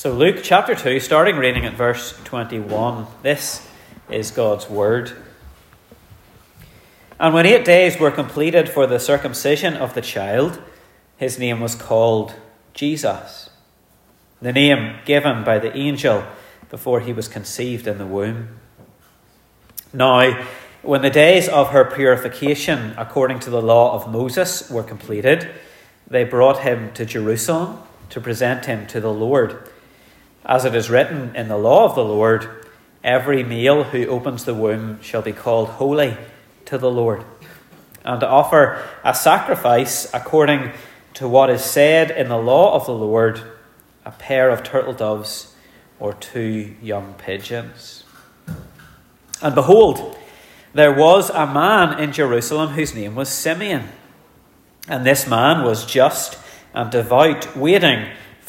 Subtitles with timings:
[0.00, 3.68] So, Luke chapter 2, starting reading at verse 21, this
[4.08, 5.12] is God's word.
[7.18, 10.58] And when eight days were completed for the circumcision of the child,
[11.18, 12.32] his name was called
[12.72, 13.50] Jesus,
[14.40, 16.24] the name given by the angel
[16.70, 18.58] before he was conceived in the womb.
[19.92, 20.46] Now,
[20.80, 25.50] when the days of her purification, according to the law of Moses, were completed,
[26.08, 29.62] they brought him to Jerusalem to present him to the Lord
[30.44, 32.64] as it is written in the law of the Lord,
[33.04, 36.16] every male who opens the womb shall be called holy
[36.66, 37.24] to the Lord,
[38.04, 40.72] and to offer a sacrifice according
[41.14, 43.42] to what is said in the law of the Lord
[44.04, 45.54] a pair of turtle doves
[45.98, 48.04] or two young pigeons.
[49.42, 50.16] And behold,
[50.72, 53.88] there was a man in Jerusalem whose name was Simeon.
[54.88, 56.38] And this man was just
[56.72, 58.08] and devout, waiting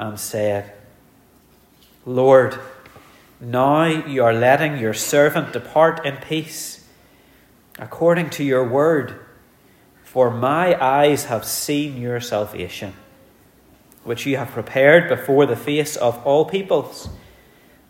[0.00, 0.72] and said,
[2.06, 2.58] Lord,
[3.38, 6.88] now you are letting your servant depart in peace,
[7.78, 9.20] according to your word.
[10.02, 12.94] For my eyes have seen your salvation,
[14.02, 17.10] which you have prepared before the face of all peoples,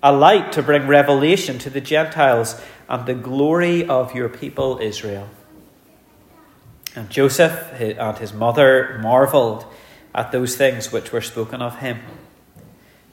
[0.02, 5.28] a light to bring revelation to the Gentiles and the glory of your people Israel.
[6.96, 9.64] And Joseph and his mother marveled
[10.14, 12.00] at those things which were spoken of him.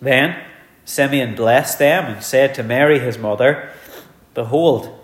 [0.01, 0.43] Then
[0.85, 3.71] Simeon blessed them and said to Mary his mother,
[4.33, 4.97] Behold,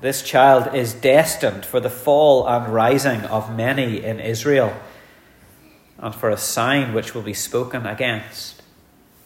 [0.00, 4.74] this child is destined for the fall and rising of many in Israel,
[5.98, 8.62] and for a sign which will be spoken against.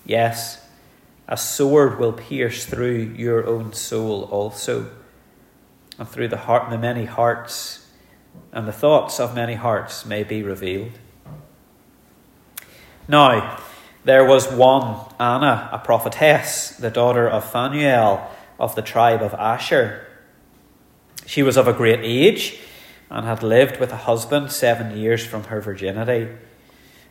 [0.04, 0.64] Yes,
[1.28, 4.90] a sword will pierce through your own soul also,
[5.98, 7.86] and through the heart the many hearts,
[8.50, 10.92] and the thoughts of many hearts may be revealed.
[13.12, 13.58] Now,
[14.06, 18.26] there was one, Anna, a prophetess, the daughter of Phanuel
[18.58, 20.06] of the tribe of Asher.
[21.26, 22.58] She was of a great age
[23.10, 26.26] and had lived with a husband seven years from her virginity.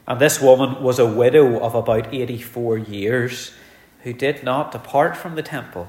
[0.08, 3.54] And this woman was a widow of about 84 years
[4.02, 5.88] who did not depart from the temple,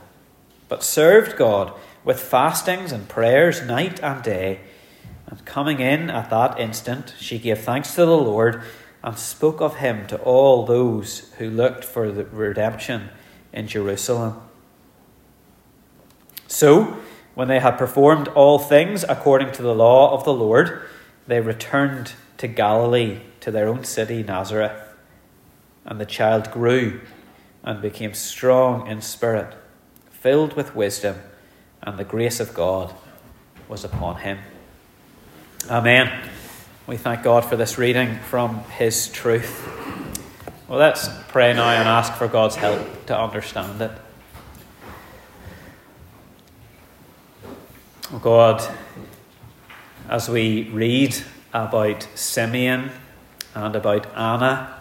[0.68, 1.72] but served God
[2.04, 4.60] with fastings and prayers night and day.
[5.26, 8.62] And coming in at that instant, she gave thanks to the Lord
[9.02, 13.10] and spoke of him to all those who looked for the redemption
[13.52, 14.40] in Jerusalem.
[16.46, 16.98] So,
[17.34, 20.82] when they had performed all things according to the law of the Lord,
[21.26, 24.78] they returned to Galilee, to their own city, Nazareth.
[25.84, 27.00] And the child grew
[27.64, 29.54] and became strong in spirit,
[30.10, 31.16] filled with wisdom,
[31.82, 32.94] and the grace of God
[33.68, 34.38] was upon him.
[35.70, 36.30] Amen.
[36.84, 39.68] We thank God for this reading from His truth.
[40.66, 43.92] Well, let's pray now and ask for God's help to understand it.
[48.12, 48.68] Oh God,
[50.08, 51.16] as we read
[51.52, 52.90] about Simeon
[53.54, 54.80] and about Anna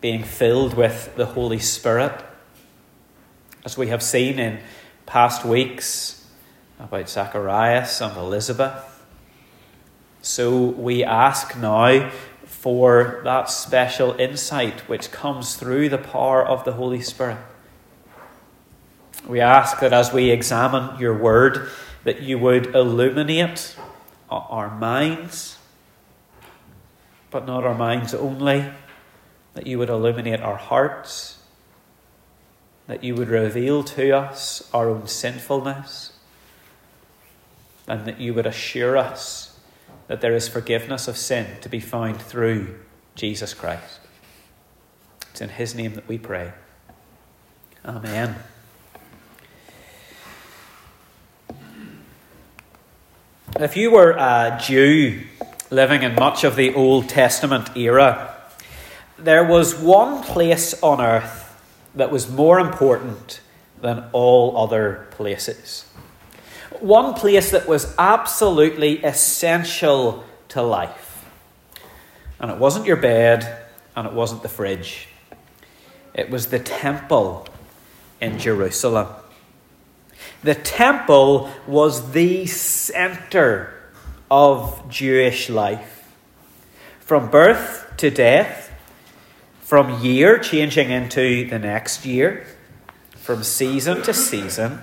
[0.00, 2.24] being filled with the Holy Spirit,
[3.64, 4.60] as we have seen in
[5.06, 6.24] past weeks
[6.78, 8.95] about Zacharias and Elizabeth,
[10.26, 12.10] so we ask now
[12.44, 17.38] for that special insight which comes through the power of the Holy Spirit.
[19.24, 21.68] We ask that as we examine your word,
[22.02, 23.76] that you would illuminate
[24.28, 25.58] our minds,
[27.30, 28.64] but not our minds only,
[29.54, 31.38] that you would illuminate our hearts,
[32.88, 36.14] that you would reveal to us our own sinfulness,
[37.86, 39.55] and that you would assure us
[40.08, 42.78] that there is forgiveness of sin to be found through
[43.14, 44.00] Jesus Christ.
[45.30, 46.52] It's in His name that we pray.
[47.84, 48.36] Amen.
[53.58, 55.22] If you were a Jew
[55.70, 58.34] living in much of the Old Testament era,
[59.18, 61.42] there was one place on earth
[61.94, 63.40] that was more important
[63.80, 65.86] than all other places.
[66.80, 71.24] One place that was absolutely essential to life.
[72.38, 73.64] And it wasn't your bed,
[73.94, 75.08] and it wasn't the fridge.
[76.14, 77.46] It was the temple
[78.20, 79.08] in Jerusalem.
[80.42, 83.72] The temple was the center
[84.30, 86.12] of Jewish life.
[87.00, 88.72] From birth to death,
[89.60, 92.46] from year changing into the next year,
[93.14, 94.82] from season to season,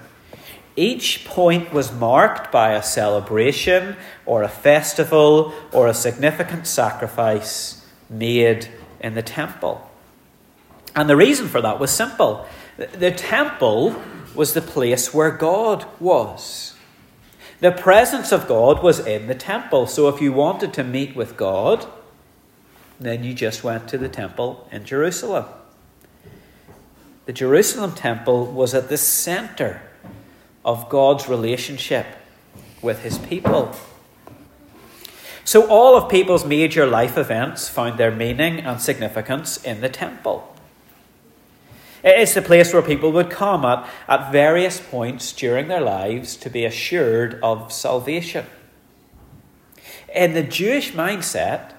[0.76, 8.70] each point was marked by a celebration or a festival or a significant sacrifice made
[9.00, 9.90] in the temple.
[10.96, 14.02] And the reason for that was simple the temple
[14.34, 16.76] was the place where God was.
[17.60, 19.86] The presence of God was in the temple.
[19.86, 21.86] So if you wanted to meet with God,
[23.00, 25.46] then you just went to the temple in Jerusalem.
[27.26, 29.82] The Jerusalem temple was at the center
[30.64, 32.06] of God's relationship
[32.82, 33.76] with his people.
[35.46, 40.56] So, all of people's major life events found their meaning and significance in the temple.
[42.04, 46.50] It's the place where people would come at, at various points during their lives to
[46.50, 48.46] be assured of salvation.
[50.14, 51.72] In the Jewish mindset,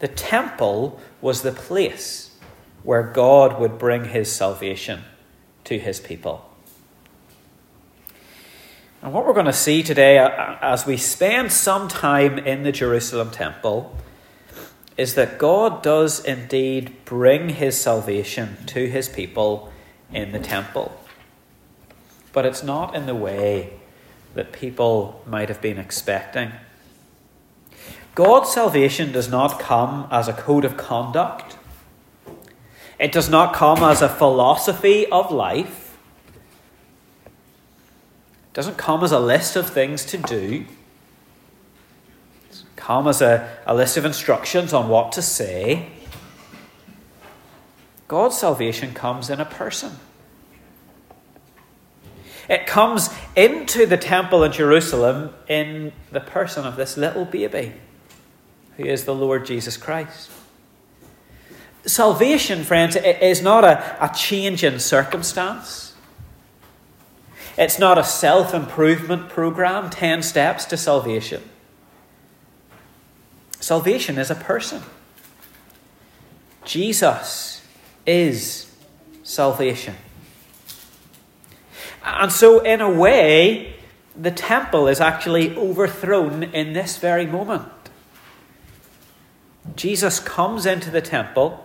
[0.00, 2.36] the temple was the place
[2.82, 5.02] where God would bring his salvation
[5.64, 6.49] to his people.
[9.02, 12.64] And what we're going to see today, uh, uh, as we spend some time in
[12.64, 13.96] the Jerusalem temple,
[14.98, 19.72] is that God does indeed bring his salvation to his people
[20.12, 20.92] in the temple.
[22.34, 23.72] But it's not in the way
[24.34, 26.52] that people might have been expecting.
[28.14, 31.56] God's salvation does not come as a code of conduct.
[32.98, 35.79] It does not come as a philosophy of life.
[38.52, 40.76] Doesn't come as a list of things to do it
[42.80, 45.86] come as a, a list of instructions on what to say.
[48.08, 49.92] God's salvation comes in a person.
[52.48, 57.74] It comes into the temple in Jerusalem in the person of this little baby,
[58.76, 60.30] who is the Lord Jesus Christ.
[61.86, 65.89] Salvation, friends, is not a, a change in circumstance.
[67.60, 71.42] It's not a self improvement program, 10 steps to salvation.
[73.60, 74.82] Salvation is a person.
[76.64, 77.62] Jesus
[78.06, 78.74] is
[79.22, 79.94] salvation.
[82.02, 83.76] And so, in a way,
[84.16, 87.68] the temple is actually overthrown in this very moment.
[89.76, 91.62] Jesus comes into the temple,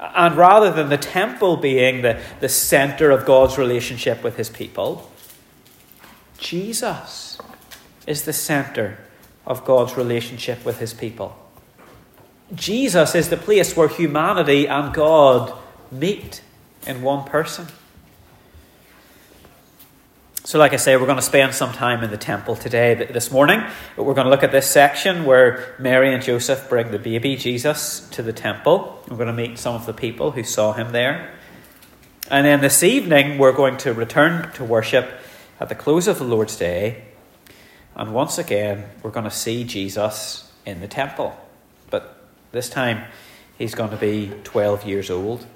[0.00, 5.10] and rather than the temple being the, the center of God's relationship with his people,
[6.38, 7.38] Jesus
[8.06, 8.98] is the center
[9.46, 11.36] of God's relationship with his people.
[12.54, 15.56] Jesus is the place where humanity and God
[15.92, 16.42] meet
[16.86, 17.66] in one person.
[20.50, 23.30] So, like I say, we're going to spend some time in the temple today, this
[23.30, 23.62] morning.
[23.94, 27.36] But we're going to look at this section where Mary and Joseph bring the baby
[27.36, 29.00] Jesus to the temple.
[29.08, 31.30] We're going to meet some of the people who saw him there.
[32.32, 35.08] And then this evening, we're going to return to worship
[35.60, 37.04] at the close of the Lord's Day
[37.94, 41.38] and once again, we're going to see Jesus in the temple.
[41.90, 43.04] But this time,
[43.56, 45.46] he's going to be 12 years old.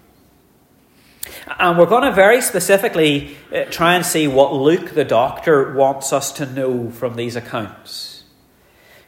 [1.59, 6.13] And we're going to very specifically uh, try and see what Luke the doctor wants
[6.13, 8.25] us to know from these accounts.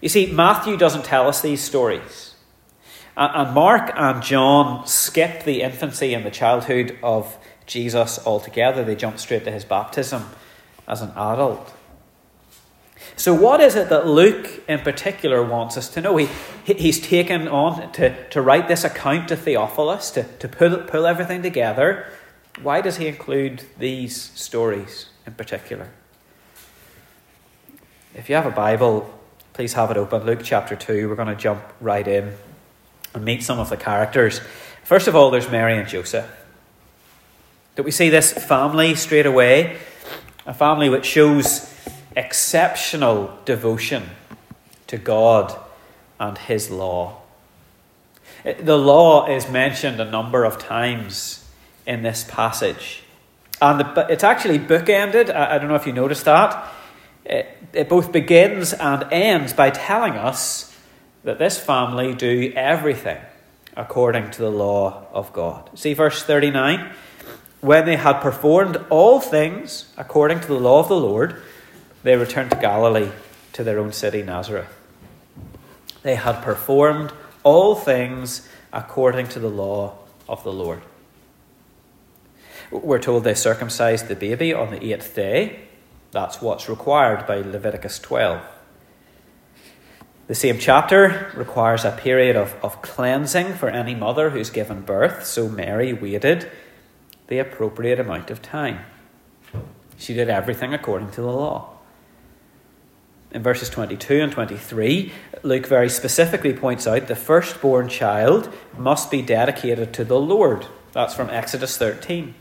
[0.00, 2.34] You see, Matthew doesn't tell us these stories.
[3.16, 8.84] And Mark and John skip the infancy and the childhood of Jesus altogether.
[8.84, 10.28] They jump straight to his baptism
[10.86, 11.75] as an adult.
[13.18, 16.18] So, what is it that Luke in particular wants us to know?
[16.18, 16.28] He,
[16.66, 21.42] he's taken on to, to write this account to Theophilus, to, to pull, pull everything
[21.42, 22.06] together.
[22.60, 25.88] Why does he include these stories in particular?
[28.14, 29.12] If you have a Bible,
[29.54, 30.24] please have it open.
[30.24, 32.34] Luke chapter 2, we're going to jump right in
[33.14, 34.40] and meet some of the characters.
[34.84, 36.30] First of all, there's Mary and Joseph.
[37.76, 39.78] That we see this family straight away,
[40.44, 41.72] a family which shows
[42.16, 44.10] exceptional devotion
[44.86, 45.56] to God
[46.18, 47.18] and His law.
[48.42, 51.48] The law is mentioned a number of times
[51.86, 53.02] in this passage.
[53.60, 55.34] And it's actually bookended.
[55.34, 56.72] I, don't know if you noticed that.
[57.24, 60.74] It both begins and ends by telling us
[61.24, 63.18] that this family do everything
[63.76, 65.70] according to the law of God.
[65.74, 66.92] See verse 39?
[67.60, 71.42] When they had performed all things according to the law of the Lord,
[72.06, 73.10] they returned to Galilee,
[73.52, 74.72] to their own city, Nazareth.
[76.04, 79.98] They had performed all things according to the law
[80.28, 80.82] of the Lord.
[82.70, 85.62] We're told they circumcised the baby on the eighth day.
[86.12, 88.40] That's what's required by Leviticus 12.
[90.28, 95.26] The same chapter requires a period of, of cleansing for any mother who's given birth,
[95.26, 96.48] so Mary waited
[97.26, 98.78] the appropriate amount of time.
[99.98, 101.75] She did everything according to the law.
[103.32, 109.20] In verses 22 and 23, Luke very specifically points out the firstborn child must be
[109.22, 110.66] dedicated to the Lord.
[110.92, 112.34] That's from Exodus 13.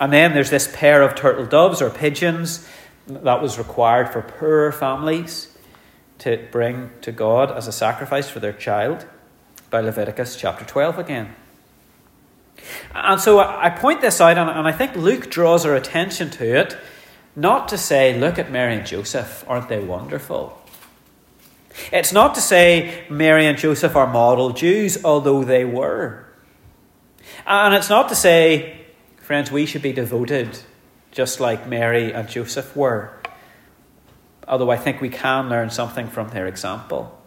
[0.00, 2.66] And then there's this pair of turtle doves or pigeons
[3.06, 5.56] that was required for poor families
[6.18, 9.06] to bring to God as a sacrifice for their child
[9.70, 11.34] by Leviticus chapter 12 again.
[12.94, 16.76] And so I point this out, and I think Luke draws our attention to it,
[17.34, 20.58] not to say, look at Mary and Joseph, aren't they wonderful?
[21.90, 26.26] It's not to say Mary and Joseph are model Jews, although they were.
[27.46, 28.82] And it's not to say,
[29.16, 30.58] friends, we should be devoted
[31.10, 33.22] just like Mary and Joseph were
[34.48, 37.18] although I think we can learn something from their example.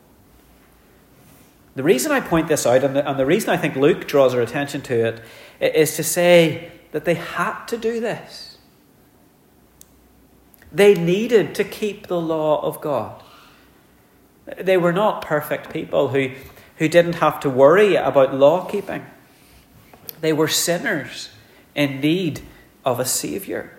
[1.76, 4.34] The reason I point this out, and the, and the reason I think Luke draws
[4.34, 5.22] our attention to it,
[5.60, 8.55] is to say that they had to do this.
[10.76, 13.24] They needed to keep the law of God.
[14.60, 16.32] They were not perfect people who,
[16.78, 19.06] who didn't have to worry about law keeping.
[20.20, 21.30] They were sinners
[21.76, 22.42] in need
[22.84, 23.72] of a Saviour.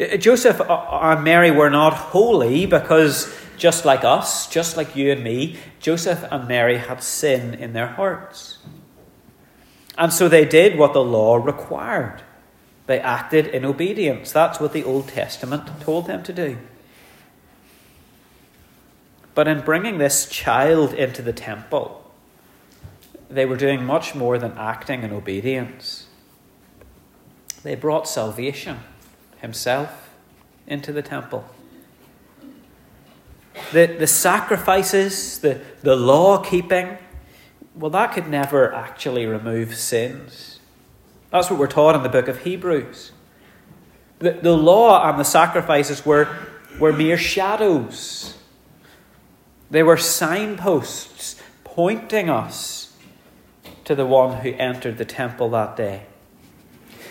[0.00, 5.22] Uh, Joseph and Mary were not holy because, just like us, just like you and
[5.22, 8.58] me, Joseph and Mary had sin in their hearts.
[9.98, 12.22] And so they did what the law required.
[12.86, 14.32] They acted in obedience.
[14.32, 16.58] That's what the Old Testament told them to do.
[19.34, 22.10] But in bringing this child into the temple,
[23.30, 26.06] they were doing much more than acting in obedience.
[27.62, 28.80] They brought salvation
[29.40, 30.10] himself
[30.66, 31.44] into the temple.
[33.72, 36.98] The, the sacrifices, the, the law keeping,
[37.74, 40.60] well, that could never actually remove sins.
[41.32, 43.10] That's what we're taught in the book of Hebrews.
[44.18, 46.28] The, the law and the sacrifices were,
[46.78, 48.36] were mere shadows,
[49.70, 52.94] they were signposts pointing us
[53.84, 56.02] to the one who entered the temple that day.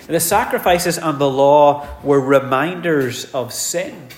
[0.06, 4.10] The sacrifices and the law were reminders of sin.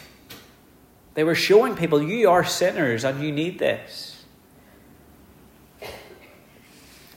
[1.14, 4.12] They were showing people, you are sinners and you need this.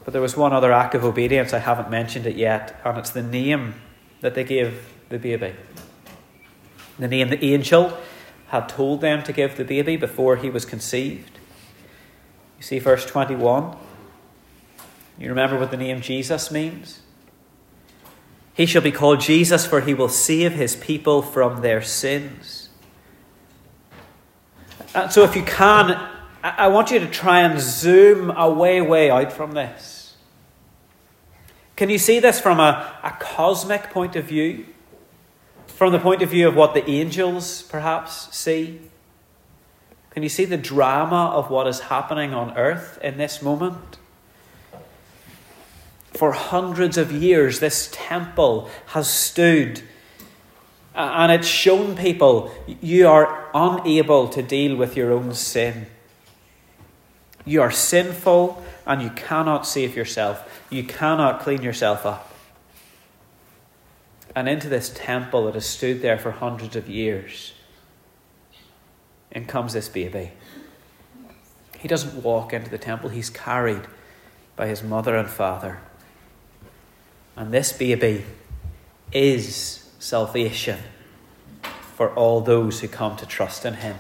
[0.06, 3.10] But there was one other act of obedience, I haven't mentioned it yet, and it's
[3.10, 3.74] the name
[4.20, 5.52] that they gave the baby.
[6.96, 7.98] The name the angel
[8.46, 11.40] had told them to give the baby before he was conceived.
[12.56, 13.76] You see, verse 21.
[15.18, 17.00] You remember what the name Jesus means?
[18.54, 22.68] He shall be called Jesus, for he will save his people from their sins.
[24.94, 26.00] And so, if you can,
[26.44, 29.94] I want you to try and zoom away, way out from this.
[31.76, 34.66] Can you see this from a, a cosmic point of view?
[35.66, 38.80] From the point of view of what the angels perhaps see?
[40.10, 43.98] Can you see the drama of what is happening on earth in this moment?
[46.14, 49.82] For hundreds of years, this temple has stood
[50.96, 55.86] and it's shown people you are unable to deal with your own sin.
[57.46, 60.64] You are sinful and you cannot save yourself.
[60.68, 62.34] You cannot clean yourself up.
[64.34, 67.54] And into this temple that has stood there for hundreds of years,
[69.30, 70.32] in comes this baby.
[71.78, 73.82] He doesn't walk into the temple, he's carried
[74.56, 75.78] by his mother and father.
[77.36, 78.24] And this baby
[79.12, 80.78] is salvation
[81.94, 83.96] for all those who come to trust in him.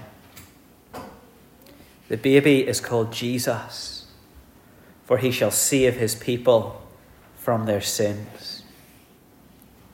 [2.08, 4.06] The baby is called Jesus,
[5.04, 6.82] for he shall save his people
[7.36, 8.62] from their sins.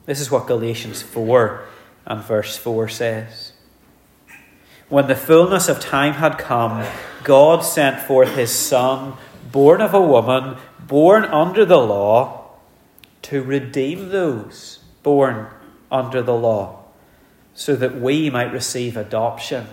[0.05, 1.65] This is what Galatians 4
[2.05, 3.53] and verse 4 says.
[4.89, 6.85] When the fullness of time had come,
[7.23, 9.13] God sent forth his Son,
[9.51, 12.51] born of a woman, born under the law
[13.23, 15.47] to redeem those born
[15.91, 16.83] under the law,
[17.53, 19.67] so that we might receive adoption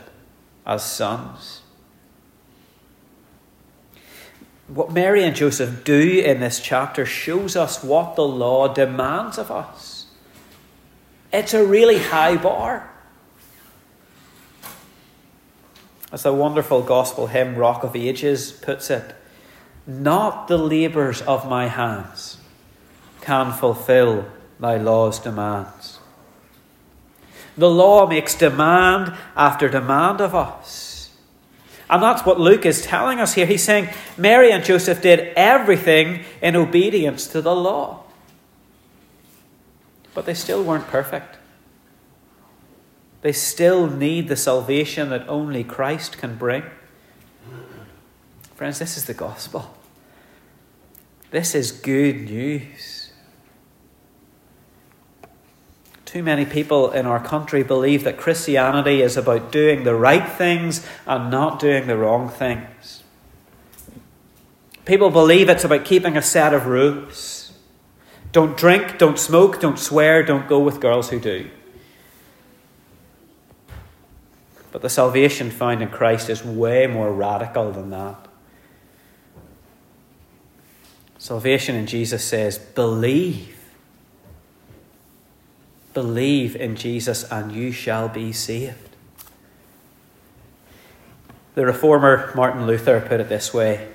[0.67, 1.63] as sons.
[4.73, 9.51] What Mary and Joseph do in this chapter shows us what the law demands of
[9.51, 10.07] us.
[11.33, 12.89] It's a really high bar.
[16.13, 19.15] As the wonderful gospel hymn, Rock of Ages, puts it,
[19.89, 22.37] not the labours of my hands
[23.21, 24.27] can fulfill
[24.61, 25.99] thy law's demands.
[27.57, 30.90] The law makes demand after demand of us.
[31.91, 33.47] And that's what Luke is telling us here.
[33.47, 38.05] He's saying Mary and Joseph did everything in obedience to the law.
[40.15, 41.37] But they still weren't perfect.
[43.23, 46.63] They still need the salvation that only Christ can bring.
[48.55, 49.75] Friends, this is the gospel.
[51.33, 53.00] This is good news.
[56.11, 60.85] Too many people in our country believe that Christianity is about doing the right things
[61.07, 63.05] and not doing the wrong things.
[64.85, 67.53] People believe it's about keeping a set of rules.
[68.33, 71.49] Don't drink, don't smoke, don't swear, don't go with girls who do.
[74.73, 78.27] But the salvation found in Christ is way more radical than that.
[81.19, 83.60] Salvation in Jesus says, believe.
[85.95, 88.91] Believe in Jesus and you shall be saved.
[91.55, 93.89] The reformer Martin Luther put it this way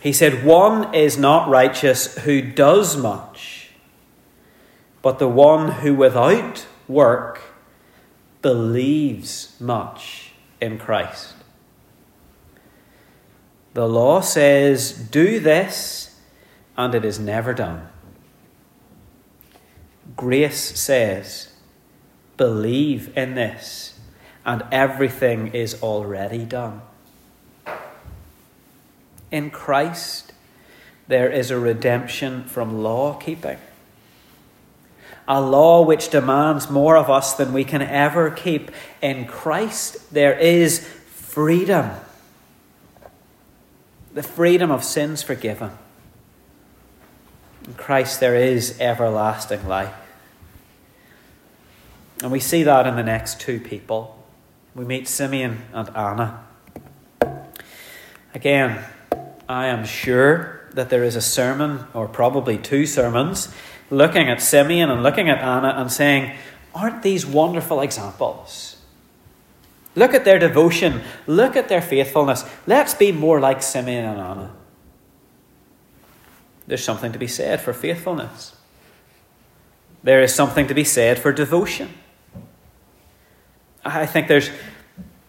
[0.00, 3.70] He said, One is not righteous who does much,
[5.00, 7.40] but the one who without work
[8.42, 11.34] believes much in Christ.
[13.74, 16.18] The law says, do this,
[16.76, 17.88] and it is never done.
[20.16, 21.52] Grace says,
[22.36, 23.98] believe in this,
[24.44, 26.82] and everything is already done.
[29.30, 30.32] In Christ,
[31.08, 33.58] there is a redemption from law keeping
[35.28, 38.72] a law which demands more of us than we can ever keep.
[39.00, 41.92] In Christ, there is freedom
[44.14, 45.70] the freedom of sins forgiven.
[47.66, 49.94] In Christ, there is everlasting life.
[52.22, 54.16] And we see that in the next two people.
[54.74, 56.44] We meet Simeon and Anna.
[58.32, 58.84] Again,
[59.48, 63.52] I am sure that there is a sermon, or probably two sermons,
[63.90, 66.34] looking at Simeon and looking at Anna and saying,
[66.74, 68.76] Aren't these wonderful examples?
[69.94, 71.02] Look at their devotion.
[71.26, 72.48] Look at their faithfulness.
[72.66, 74.50] Let's be more like Simeon and Anna.
[76.66, 78.56] There's something to be said for faithfulness.
[80.02, 81.90] There is something to be said for devotion.
[83.84, 84.50] I think there's,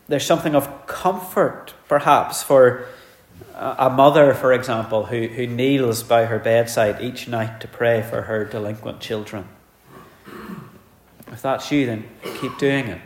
[0.08, 2.86] there's something of comfort, perhaps, for
[3.56, 8.24] a mother, for example, who, who kneels by her bedside each night to pray for
[8.24, 9.48] her delinquent children.
[11.32, 12.08] If that's you, then
[12.40, 13.02] keep doing it.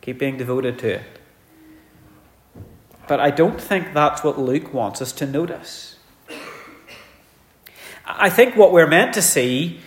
[0.00, 1.02] Keep being devoted to it.
[3.06, 5.96] But I don't think that's what Luke wants us to notice.
[8.06, 9.80] I think what we're meant to see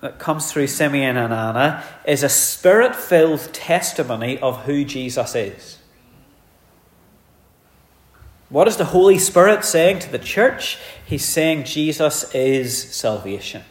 [0.00, 5.78] that comes through Simeon and Anna is a spirit filled testimony of who Jesus is.
[8.48, 10.78] What is the Holy Spirit saying to the church?
[11.06, 13.62] He's saying Jesus is salvation.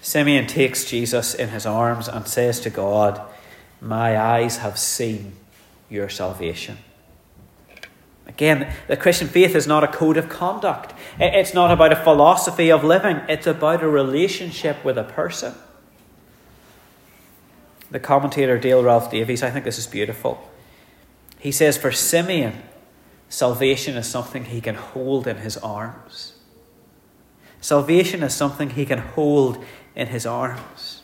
[0.00, 3.20] Simeon takes Jesus in his arms and says to God,
[3.80, 5.34] My eyes have seen
[5.90, 6.78] your salvation.
[8.30, 10.94] Again, the Christian faith is not a code of conduct.
[11.18, 13.20] It's not about a philosophy of living.
[13.28, 15.54] It's about a relationship with a person.
[17.90, 20.48] The commentator Dale Ralph Davis, I think this is beautiful.
[21.40, 22.62] He says, For Simeon,
[23.28, 26.34] salvation is something he can hold in his arms.
[27.60, 29.62] Salvation is something he can hold
[29.96, 30.99] in his arms.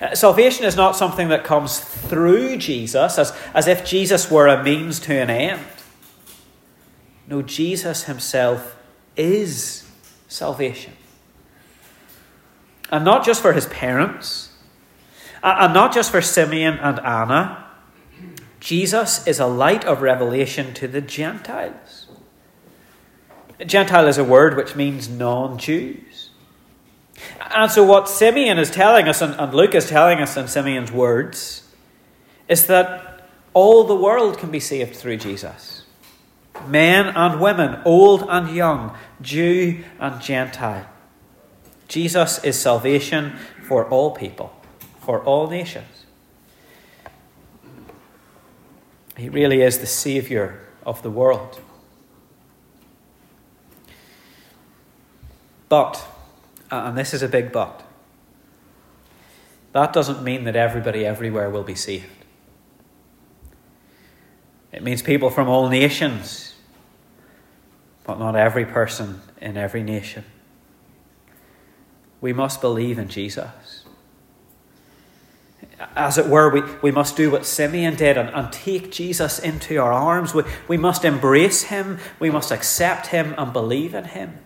[0.00, 4.62] Uh, salvation is not something that comes through Jesus, as, as if Jesus were a
[4.62, 5.62] means to an end.
[7.26, 8.76] No, Jesus himself
[9.16, 9.90] is
[10.28, 10.92] salvation.
[12.90, 14.52] And not just for his parents,
[15.42, 17.66] and not just for Simeon and Anna,
[18.60, 22.06] Jesus is a light of revelation to the Gentiles.
[23.64, 26.30] Gentile is a word which means non Jews.
[27.54, 30.90] And so, what Simeon is telling us, and, and Luke is telling us in Simeon's
[30.90, 31.68] words,
[32.48, 35.84] is that all the world can be saved through Jesus
[36.68, 40.88] men and women, old and young, Jew and Gentile.
[41.88, 44.54] Jesus is salvation for all people,
[45.00, 46.06] for all nations.
[49.16, 51.60] He really is the Saviour of the world.
[55.68, 56.04] But,
[56.70, 57.82] Uh, and this is a big but,
[59.72, 62.06] that doesn't mean that everybody everywhere will be saved.
[64.70, 66.54] It means people from all nations,
[68.04, 70.24] but not every person in every nation.
[72.20, 73.84] We must believe in Jesus.
[75.96, 79.78] As it were, we, we must do what Simeon did and, and take Jesus into
[79.78, 80.34] our arms.
[80.34, 84.38] We, we must embrace him, we must accept him and believe in him.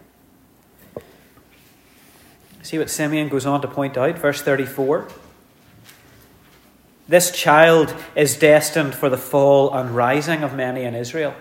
[2.62, 5.08] See what Simeon goes on to point out, verse 34.
[7.08, 11.34] This child is destined for the fall and rising of many in Israel.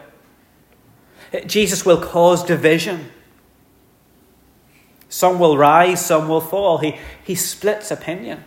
[1.45, 3.11] Jesus will cause division.
[5.09, 6.77] Some will rise, some will fall.
[6.77, 8.43] He, he splits opinion.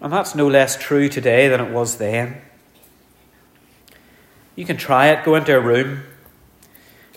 [0.00, 2.42] And that's no less true today than it was then.
[4.54, 5.24] You can try it.
[5.24, 6.02] Go into a room.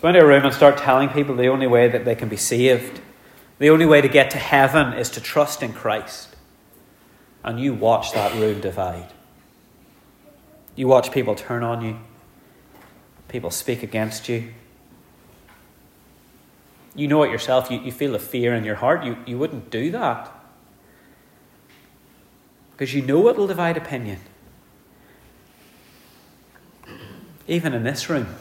[0.02, 2.38] Go into a room and start telling people the only way that they can be
[2.38, 3.02] saved,
[3.60, 6.36] the only way to get to heaven is to trust in Christ.
[7.44, 9.14] And you watch that room divide.
[10.76, 11.98] You watch people turn on you,
[13.28, 14.54] people speak against you.
[16.96, 19.04] You know it yourself, you, you feel the fear in your heart.
[19.04, 20.32] You, you wouldn't do that.
[22.72, 24.20] Because you know it will divide opinion.
[27.48, 28.36] Even in this room,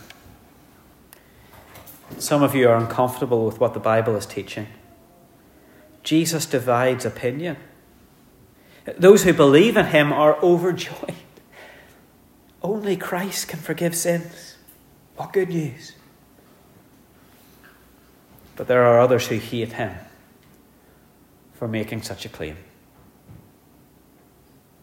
[2.19, 4.67] some of you are uncomfortable with what the Bible is teaching.
[6.07, 7.57] Jesus divides opinion.
[8.97, 11.17] Those who believe in him are overjoyed.
[12.63, 14.57] Only Christ can forgive sins.
[15.17, 15.95] What good news!
[18.55, 19.97] But there are others who hate him
[21.55, 22.57] for making such a claim.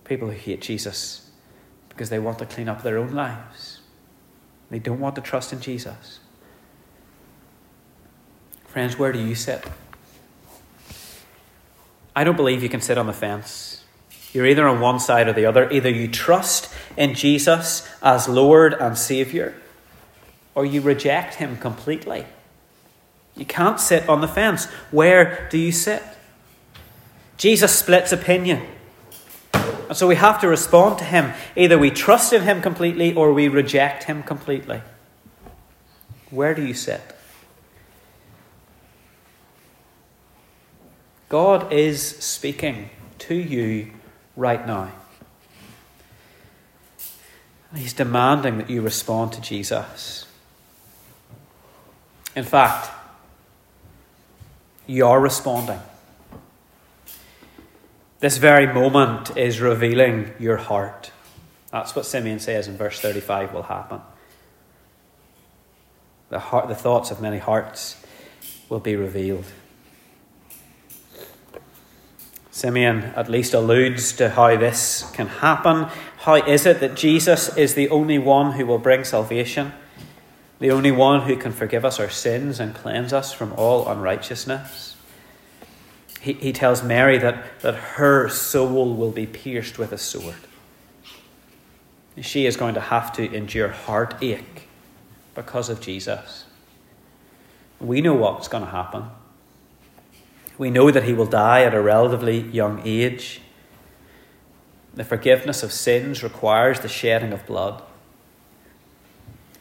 [0.04, 1.32] People who hate Jesus
[1.88, 3.80] because they want to clean up their own lives.
[4.70, 6.20] They don't want to trust in Jesus.
[8.68, 9.64] Friends, where do you sit?
[12.16, 13.84] I don't believe you can sit on the fence.
[14.34, 15.70] You're either on one side or the other.
[15.72, 19.54] Either you trust in Jesus as Lord and Saviour,
[20.56, 22.26] or you reject Him completely.
[23.36, 24.66] You can't sit on the fence.
[24.92, 26.04] Where do you sit?
[27.38, 28.62] Jesus splits opinion.
[29.54, 31.34] And so we have to respond to Him.
[31.56, 34.82] Either we trust in Him completely or we reject Him completely.
[36.30, 37.13] Where do you sit?
[41.34, 43.90] God is speaking to you
[44.36, 44.92] right now.
[47.76, 50.28] He's demanding that you respond to Jesus.
[52.36, 52.92] In fact,
[54.86, 55.80] you are responding.
[58.20, 61.10] This very moment is revealing your heart.
[61.72, 64.02] That's what Simeon says in verse 35 will happen.
[66.30, 68.00] The, heart, the thoughts of many hearts
[68.70, 69.46] will be revealed.
[72.54, 75.88] Simeon at least alludes to how this can happen.
[76.18, 79.74] How is it that Jesus is the only one who will bring salvation?
[80.60, 84.96] The only one who can forgive us our sins and cleanse us from all unrighteousness?
[86.22, 90.36] He, he tells Mary that, that her soul will be pierced with a sword.
[92.22, 94.68] She is going to have to endure heartache
[95.34, 96.46] because of Jesus.
[97.80, 99.06] We know what's going to happen.
[100.58, 103.42] We know that he will die at a relatively young age.
[104.94, 107.82] The forgiveness of sins requires the shedding of blood.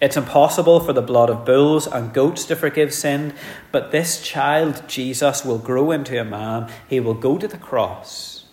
[0.00, 3.34] It's impossible for the blood of bulls and goats to forgive sin,
[3.70, 6.70] but this child, Jesus, will grow into a man.
[6.88, 8.46] He will go to the cross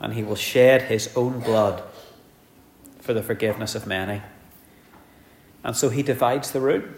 [0.00, 1.82] and he will shed his own blood
[3.00, 4.22] for the forgiveness of many.
[5.64, 6.94] And so he divides the room.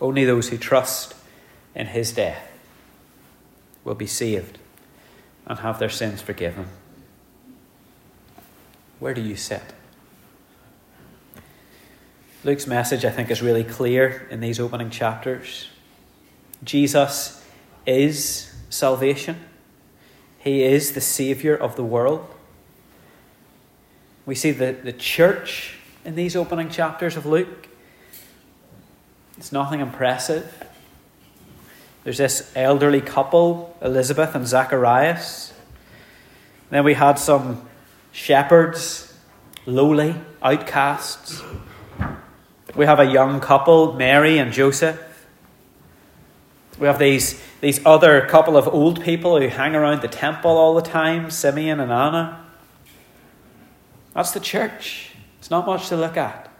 [0.00, 1.14] Only those who trust
[1.74, 2.50] in his death
[3.84, 4.58] will be saved
[5.46, 6.66] and have their sins forgiven.
[8.98, 9.62] Where do you sit?
[12.44, 15.68] Luke's message, I think, is really clear in these opening chapters.
[16.62, 17.42] Jesus
[17.86, 19.36] is salvation,
[20.38, 22.26] He is the Saviour of the world.
[24.26, 27.68] We see the, the church in these opening chapters of Luke.
[29.36, 30.64] It's nothing impressive.
[32.04, 35.54] There's this elderly couple, Elizabeth and Zacharias.
[36.70, 37.66] Then we had some
[38.12, 39.14] shepherds,
[39.64, 41.42] lowly, outcasts.
[42.74, 45.00] We have a young couple, Mary and Joseph.
[46.78, 50.74] We have these, these other couple of old people who hang around the temple all
[50.74, 52.44] the time, Simeon and Anna.
[54.12, 55.12] That's the church.
[55.38, 56.50] It's not much to look at.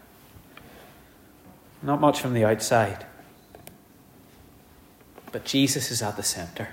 [1.83, 3.05] Not much from the outside.
[5.35, 6.69] But Jesus is at the center.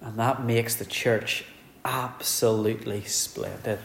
[0.00, 1.44] And that makes the church
[1.84, 3.80] absolutely splendid.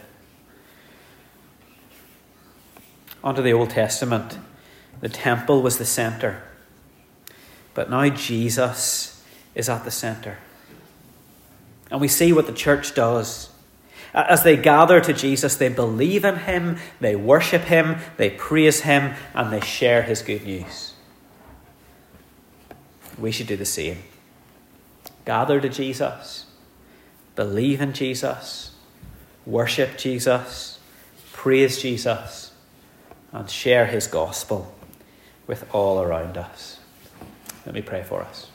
[3.24, 4.38] under the Old Testament,
[5.00, 6.44] the temple was the centre.
[7.74, 9.24] But now Jesus
[9.56, 10.38] is at the centre.
[11.90, 13.50] And we see what the church does.
[14.14, 19.14] As they gather to Jesus, they believe in him, they worship him, they praise him,
[19.34, 20.91] and they share his good news.
[23.18, 23.98] We should do the same.
[25.24, 26.46] Gather to Jesus,
[27.36, 28.72] believe in Jesus,
[29.46, 30.78] worship Jesus,
[31.32, 32.52] praise Jesus,
[33.32, 34.74] and share his gospel
[35.46, 36.78] with all around us.
[37.66, 38.51] Let me pray for us.